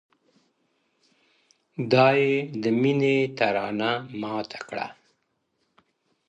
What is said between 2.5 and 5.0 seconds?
د ميــــني تـرانـــه ماته كــړه،